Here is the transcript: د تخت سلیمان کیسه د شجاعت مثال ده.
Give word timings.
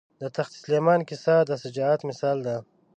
د 0.21 0.23
تخت 0.35 0.53
سلیمان 0.61 0.99
کیسه 1.09 1.35
د 1.49 1.51
شجاعت 1.61 2.01
مثال 2.09 2.37
ده. 2.47 2.55